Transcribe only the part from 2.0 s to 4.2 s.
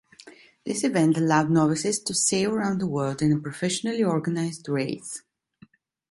to sail around the world in a professionally